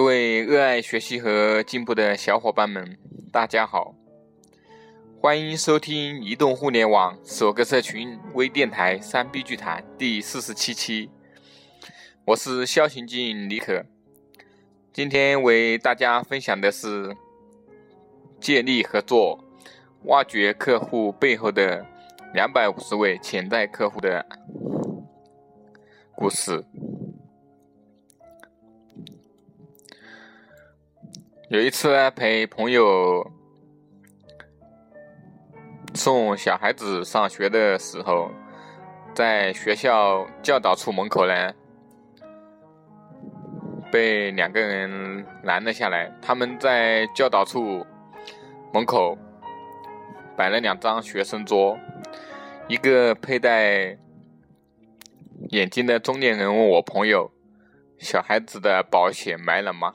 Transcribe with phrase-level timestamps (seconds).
[0.00, 2.96] 各位热爱学习和进步的小伙伴们，
[3.30, 3.94] 大家好！
[5.20, 11.10] 欢迎收听移动互联网首个社群微电台《三 B 剧谈》第四十七期。
[12.24, 13.84] 我是肖行进李可，
[14.90, 17.14] 今天为大家分享的是
[18.40, 19.44] 借力合作，
[20.04, 21.84] 挖掘客户背后的
[22.32, 24.24] 两百五十位潜在客户的
[26.16, 26.64] 故事。
[31.50, 33.28] 有一次陪朋友
[35.94, 38.30] 送小孩子上学的时候，
[39.16, 41.52] 在学校教导处门口呢，
[43.90, 46.16] 被两个人拦了下来。
[46.22, 47.84] 他们在教导处
[48.72, 49.18] 门口
[50.36, 51.76] 摆了两张学生桌，
[52.68, 53.98] 一个佩戴
[55.48, 57.28] 眼镜的中年人问我朋友
[57.98, 59.94] ：“小孩子的保险买了吗？”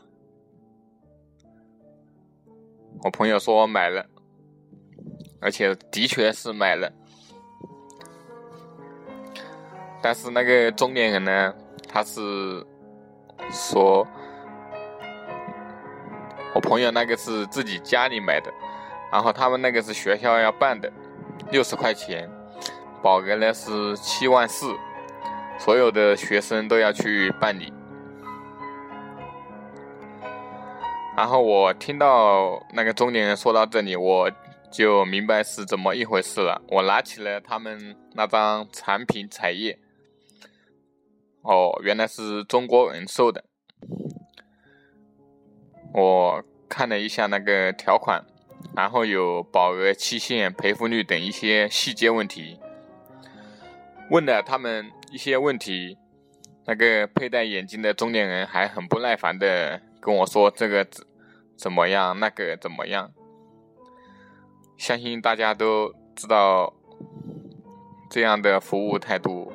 [3.04, 4.04] 我朋友说我买了，
[5.40, 6.92] 而且的确是买了，
[10.02, 11.54] 但是那个中年人呢，
[11.88, 12.66] 他是
[13.52, 14.08] 说，
[16.56, 18.52] 我朋友那个是自己家里买的，
[19.12, 20.92] 然后他们那个是学校要办的，
[21.52, 22.28] 六十块钱，
[23.04, 24.74] 保额呢是七万四，
[25.60, 27.72] 所有的学生都要去办理。
[31.18, 34.30] 然后我听到那个中年人说到这里，我
[34.70, 36.62] 就明白是怎么一回事了。
[36.68, 39.80] 我拿起了他们那张产品彩页，
[41.42, 43.46] 哦，原来是中国人寿的。
[45.94, 48.22] 我看了一下那个条款，
[48.76, 52.60] 然后有保额、期限、赔付率等一些细节问题，
[54.12, 55.98] 问了他们一些问题。
[56.68, 59.82] 那个佩戴眼镜的中年人还很不耐烦的。
[60.06, 61.04] 跟我说这个怎
[61.58, 63.12] 怎么样，那个怎么样？
[64.78, 66.72] 相信大家都知道
[68.08, 69.52] 这样的服务态度，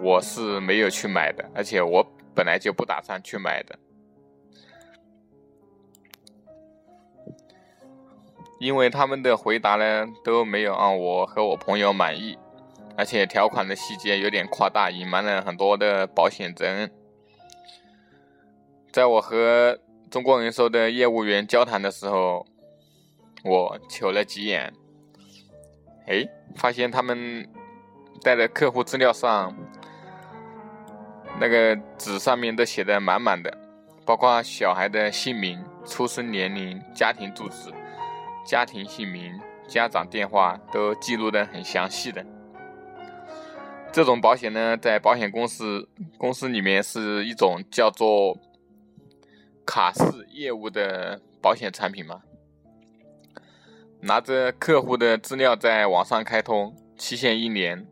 [0.00, 2.02] 我是没有去买的，而且我
[2.34, 3.78] 本来就不打算去买的，
[8.58, 12.38] 因为他们的回答呢都没有让我和我朋友满意，
[12.96, 16.90] 而且条款的细节有点夸大，隐瞒了很多的保险责任。
[18.92, 19.78] 在我和
[20.10, 22.46] 中国人寿的业务员交谈的时候，
[23.42, 24.70] 我瞅了几眼，
[26.06, 27.48] 哎，发现他们
[28.22, 29.56] 带的客户资料上，
[31.40, 33.50] 那个纸上面都写的满满的，
[34.04, 37.72] 包括小孩的姓名、出生年龄、家庭住址、
[38.44, 42.22] 家庭姓名、家长电话，都记录的很详细的。
[43.90, 45.88] 这种保险呢，在保险公司
[46.18, 48.36] 公司里面是一种叫做。
[49.64, 52.22] 卡式业务的保险产品吗？
[54.00, 57.86] 拿着客户的资料在网上开通，期限一年。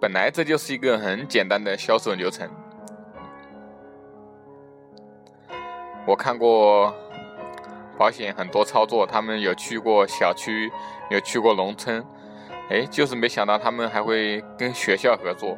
[0.00, 2.50] 本来这就是一个很简单的销售流程。
[6.06, 6.94] 我看过
[7.96, 10.70] 保险很多操作，他们有去过小区，
[11.10, 12.04] 有去过农村，
[12.68, 15.56] 哎，就是没想到他们还会跟学校合作。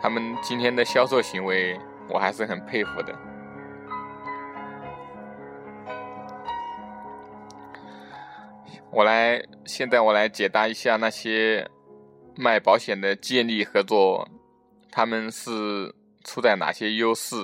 [0.00, 1.80] 他们今天的销售行为，
[2.10, 3.12] 我还是很佩服的。
[8.96, 11.68] 我来，现在我来解答一下那些
[12.34, 14.26] 卖保险的建立合作，
[14.90, 17.36] 他们是处在哪些优势？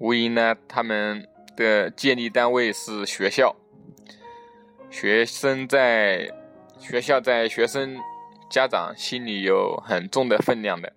[0.00, 1.24] 无疑呢，他们
[1.56, 3.54] 的建立单位是学校，
[4.90, 6.28] 学生在
[6.80, 7.96] 学校在学生
[8.50, 10.92] 家长心里有很重的分量的。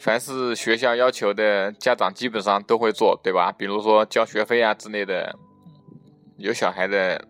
[0.00, 3.52] 凡是学校要求的，家长基本上都会做，对吧？
[3.52, 5.38] 比如说交学费啊之类的，
[6.38, 7.22] 有小孩的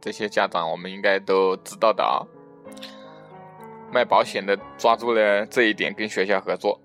[0.00, 2.22] 这些家长，我们应该都知道的啊。
[3.92, 6.80] 卖保险的抓住了这一点，跟学校合作，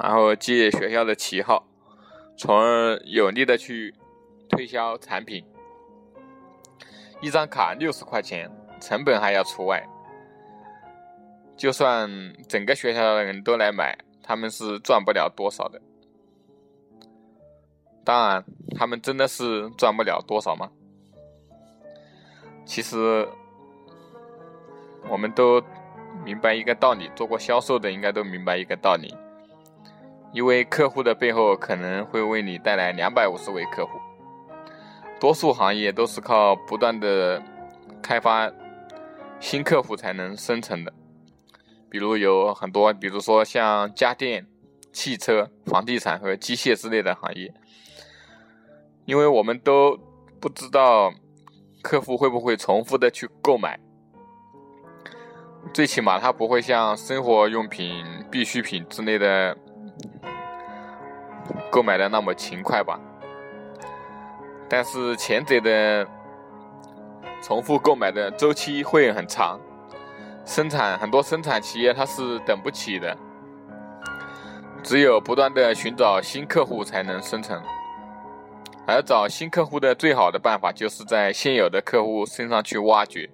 [0.00, 1.66] 然后借学校的旗号，
[2.38, 3.94] 从而有力的去
[4.48, 5.44] 推销产品。
[7.20, 8.50] 一张卡六十块钱，
[8.80, 9.86] 成本还要除外。
[11.62, 12.10] 就算
[12.48, 15.80] 整个学校的人都来买，他们是赚不了多少的。
[18.02, 18.44] 当然，
[18.76, 20.68] 他们真的是赚不了多少吗？
[22.64, 23.28] 其实，
[25.08, 25.62] 我们都
[26.24, 29.14] 明白一个道理，做过销售的应该都明白一个道理：，
[30.32, 34.00] 因为客户的背后可能会为你带来两百五十位客户。
[35.20, 37.40] 多数行业都是靠不断的
[38.02, 38.50] 开发
[39.38, 40.92] 新客户才能生成的。
[41.92, 44.46] 比如有很多，比如说像家电、
[44.94, 47.52] 汽车、房地产和机械之类的行业，
[49.04, 49.98] 因为我们都
[50.40, 51.12] 不知道
[51.82, 53.78] 客户会不会重复的去购买，
[55.74, 59.54] 最起码他不会像生活用品、必需品之类的
[61.70, 62.98] 购买的那么勤快吧。
[64.66, 66.08] 但是前者的
[67.42, 69.60] 重复购买的周期会很长。
[70.44, 73.16] 生产很多生产企业它是等不起的，
[74.82, 77.60] 只有不断的寻找新客户才能生存。
[78.84, 83.30] 而找新客户的最好的办法就是在现有的客户身上去挖掘。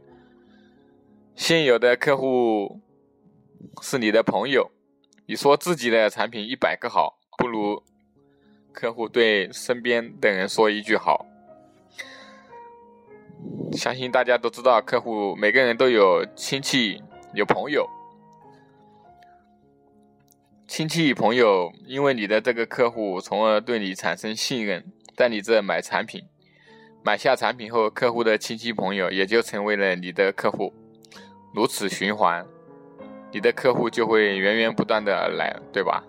[1.34, 2.81] 现有的客户
[3.81, 4.70] 是你的朋友，
[5.26, 7.82] 你说自己的产品一百个好，不如
[8.72, 11.25] 客户对身边的人说一句好。
[13.73, 17.02] 相信大家都知道，客户每个人都有亲戚、
[17.35, 17.88] 有朋友。
[20.67, 24.85] 亲戚朋友因为你的这个客户，从而对你产生信任，
[25.17, 26.25] 在你这买产品。
[27.02, 30.73] 买下产品后，客户的亲戚朋友也就成为了你的客户，
[31.55, 32.44] 如此循环，
[33.32, 36.05] 你的客户就会源源不断的来，对吧？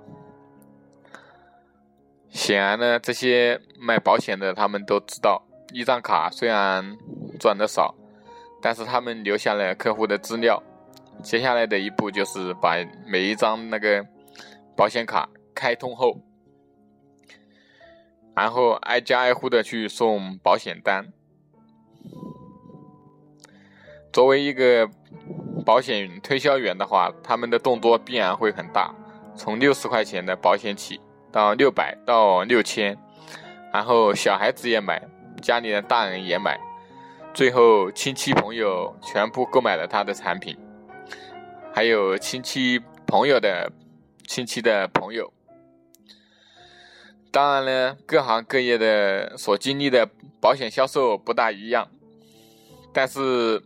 [2.29, 5.41] 显然呢，这些卖保险的他们都知道，
[5.71, 6.97] 一张卡虽然。
[7.39, 7.95] 赚的少，
[8.61, 10.61] 但是他们留下了客户的资料。
[11.23, 12.75] 接下来的一步就是把
[13.05, 14.05] 每一张那个
[14.75, 16.17] 保险卡开通后，
[18.35, 21.05] 然后挨家挨户的去送保险单。
[24.13, 24.89] 作为一个
[25.65, 28.93] 保险推销员的话，他们的动作必然会很大，
[29.35, 30.99] 从六十块钱的保险起，
[31.31, 32.97] 到六百到六千，
[33.73, 35.05] 然后小孩子也买，
[35.41, 36.57] 家里的大人也买。
[37.33, 40.57] 最后，亲戚朋友全部购买了他的产品，
[41.73, 43.71] 还有亲戚朋友的
[44.27, 45.31] 亲戚的朋友。
[47.31, 50.09] 当然呢，各行各业的所经历的
[50.41, 51.87] 保险销售不大一样，
[52.91, 53.63] 但是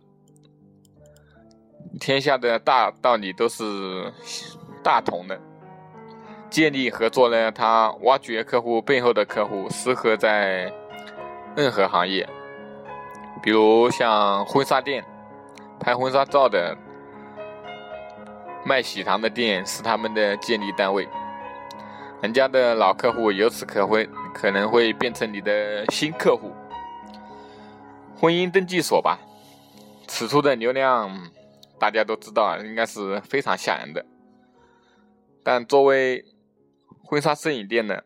[1.98, 4.12] 天下的大道理都是
[4.82, 5.40] 大同的。
[6.50, 10.72] 建立合作呢，他挖掘客户背后的客户，适合在
[11.56, 12.28] 任何行业。
[13.44, 15.04] 比如像婚纱店，
[15.78, 16.74] 拍婚纱照的；
[18.64, 21.06] 卖喜糖的店是他们的建立单位。
[22.22, 26.52] 人家的老客户由此可会可能会变成你的新客户。
[28.16, 29.18] 婚姻登记所吧，
[30.08, 31.10] 此处的流量
[31.78, 34.02] 大家都知道，应该是非常吓人的。
[35.42, 36.24] 但作为
[37.04, 38.00] 婚纱摄影店呢，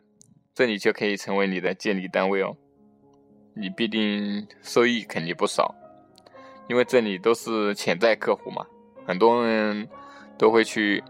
[0.52, 2.56] 这里就可以成为你的建立单位哦。
[3.60, 5.74] 你必定收益肯定不少，
[6.68, 8.64] 因为这里都是潜在客户嘛，
[9.04, 9.88] 很多人
[10.38, 11.02] 都会去，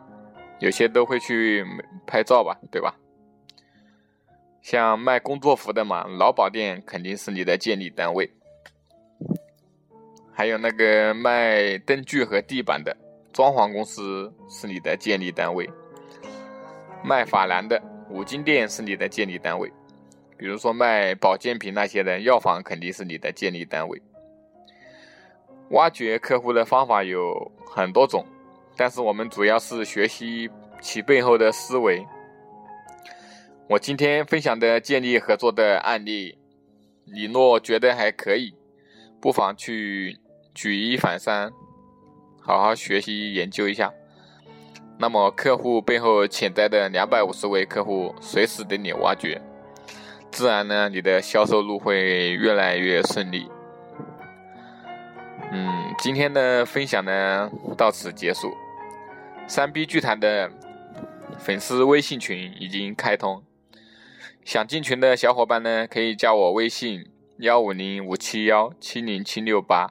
[0.59, 1.63] 有些都会去
[2.07, 2.95] 拍照吧，对吧？
[4.63, 8.31] 像卖工作服的嘛，劳保店肯定是你的建立单位，
[10.33, 12.97] 还有那个卖灯具和地板的
[13.33, 15.69] 装潢公司是你的建立单位，
[17.05, 17.79] 卖法兰的
[18.09, 19.71] 五金店是你的建立单位。
[20.39, 24.01] 比如说卖保健品那些的药房肯定是你的建立单位。
[25.71, 28.25] 挖掘客户的方法有很多种，
[28.77, 30.49] 但是我们主要是学习
[30.81, 32.07] 其背后的思维。
[33.69, 36.39] 我今天分享的建立合作的案例，
[37.05, 38.55] 你若觉得还可以，
[39.21, 40.17] 不妨去
[40.55, 41.53] 举一反三，
[42.41, 43.93] 好好学习研究一下。
[44.99, 49.39] 那么客户背后潜在的两百五十位客户，随时等你挖掘。
[50.39, 53.51] 自然呢，你的销售路会越来越顺利。
[55.51, 58.55] 嗯，今天的分享呢到此结束。
[59.49, 60.49] 三 B 剧团的
[61.41, 63.43] 粉丝微信群已经开通，
[64.45, 67.05] 想进群的小伙伴呢可以加我微信
[67.39, 69.91] 幺五零五七幺七零七六八，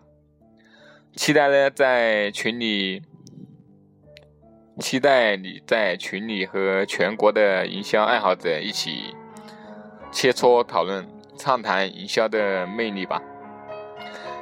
[1.14, 3.02] 期待呢在群里，
[4.80, 9.14] 期待你在群里和全国的营销爱好者一起。
[10.12, 13.22] 切磋讨论、畅谈营销的魅力吧。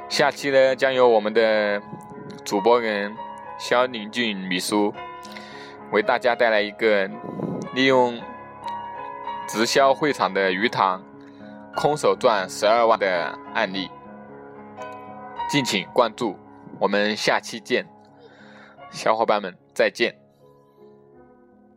[0.08, 1.82] 下期呢，将由我们的
[2.44, 3.14] 主播人
[3.58, 4.94] 肖宁俊秘书
[5.90, 7.10] 为大家带来一个
[7.74, 8.20] 利用
[9.48, 11.02] 直销会场的鱼塘
[11.74, 13.90] 空手赚十二万的案例。
[15.48, 16.36] 敬请关注，
[16.80, 17.86] 我们下期见，
[18.90, 20.25] 小伙伴们再见。